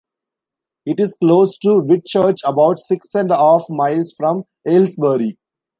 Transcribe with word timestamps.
It 0.83 0.99
is 0.99 1.15
close 1.23 1.59
to 1.59 1.79
Whitchurch, 1.83 2.39
about 2.43 2.79
six 2.79 3.09
and 3.13 3.29
a 3.29 3.35
half 3.37 3.65
miles 3.69 4.13
from 4.17 4.45
Aylesbury. 4.67 5.37